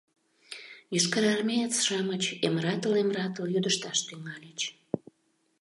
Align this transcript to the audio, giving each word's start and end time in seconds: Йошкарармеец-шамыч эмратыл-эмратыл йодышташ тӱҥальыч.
Йошкарармеец-шамыч 0.93 2.23
эмратыл-эмратыл 2.47 3.45
йодышташ 3.53 3.97
тӱҥальыч. 4.07 4.59